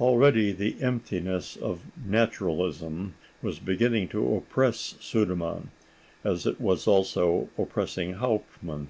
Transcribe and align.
Already 0.00 0.52
the 0.52 0.80
emptiness 0.82 1.54
of 1.54 1.82
naturalism 2.02 3.12
was 3.42 3.58
beginning 3.58 4.08
to 4.08 4.36
oppress 4.36 4.94
Sudermann, 5.02 5.70
as 6.24 6.46
it 6.46 6.58
was 6.58 6.86
also 6.86 7.50
oppressing 7.58 8.14
Hauptmann. 8.14 8.88